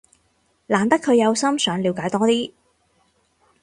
[0.65, 2.51] 難得佢有心想了解多啲